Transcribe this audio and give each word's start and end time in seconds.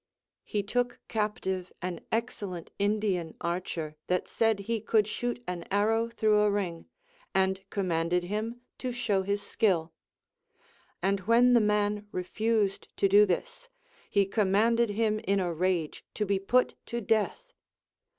He 0.43 0.63
took 0.63 0.99
captive 1.07 1.71
an 1.79 1.99
excellent 2.11 2.71
Indian 2.79 3.35
archer 3.39 3.97
that 4.07 4.27
said 4.27 4.61
he 4.61 4.81
could 4.81 5.05
shoot 5.07 5.43
an 5.45 5.63
arrow 5.69 6.07
through 6.09 6.39
a 6.39 6.49
ring, 6.49 6.87
and 7.35 7.63
com 7.69 7.89
manded 7.89 8.23
him 8.23 8.61
to 8.79 8.91
show 8.91 9.21
his 9.21 9.43
skill; 9.43 9.93
and 11.03 11.19
when 11.27 11.53
the 11.53 11.61
man 11.61 12.07
refused 12.11 12.87
to 12.97 13.07
do 13.07 13.27
this, 13.27 13.69
lie 14.15 14.25
commanded 14.25 14.89
him 14.89 15.19
in 15.19 15.39
a 15.39 15.53
rage 15.53 16.03
to 16.15 16.25
be 16.25 16.39
put 16.39 16.73
to 16.87 16.99
death. 16.99 17.53